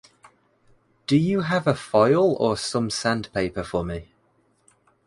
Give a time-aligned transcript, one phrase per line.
[1.05, 4.11] Do you have a file or some sandpaper for me?